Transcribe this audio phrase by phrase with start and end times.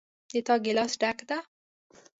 [0.31, 1.37] د تا ګلاس ډک ده